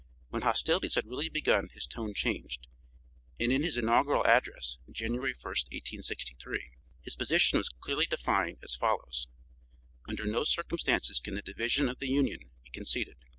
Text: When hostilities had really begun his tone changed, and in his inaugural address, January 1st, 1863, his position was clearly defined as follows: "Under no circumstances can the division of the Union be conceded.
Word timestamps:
When 0.29 0.41
hostilities 0.41 0.95
had 0.95 1.05
really 1.05 1.29
begun 1.29 1.69
his 1.75 1.85
tone 1.85 2.15
changed, 2.15 2.67
and 3.39 3.51
in 3.51 3.61
his 3.61 3.77
inaugural 3.77 4.25
address, 4.25 4.79
January 4.91 5.35
1st, 5.35 5.43
1863, 5.69 6.71
his 7.03 7.15
position 7.15 7.59
was 7.59 7.69
clearly 7.69 8.07
defined 8.07 8.57
as 8.63 8.73
follows: 8.75 9.27
"Under 10.09 10.25
no 10.25 10.43
circumstances 10.43 11.19
can 11.19 11.35
the 11.35 11.43
division 11.43 11.87
of 11.87 11.99
the 11.99 12.09
Union 12.09 12.49
be 12.63 12.71
conceded. 12.71 13.17